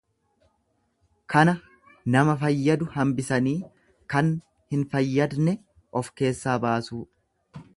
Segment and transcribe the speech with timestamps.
[1.33, 1.53] Kana
[2.15, 3.55] nama fayyadu hambisanii
[4.15, 4.33] kan
[4.75, 5.55] hin fayyadne
[6.03, 7.03] of keessaa baasuu.